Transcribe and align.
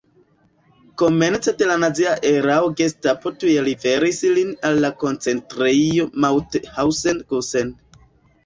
Komence 1.01 1.51
de 1.59 1.67
la 1.71 1.75
nazia 1.83 2.13
erao 2.29 2.71
Gestapo 2.79 3.33
tuj 3.43 3.53
liveris 3.67 4.23
lin 4.39 4.49
al 4.71 4.89
Koncentrejo 5.05 6.09
Mauthausen-Gusen. 6.27 7.71